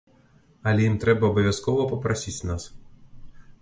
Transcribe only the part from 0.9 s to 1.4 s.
ім трэба